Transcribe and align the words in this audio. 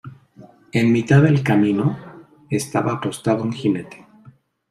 en 0.73 0.91
mitad 0.91 1.21
del 1.21 1.43
camino 1.43 1.95
estaba 2.49 2.93
apostado 2.93 3.43
un 3.43 3.53
jinete: 3.53 4.07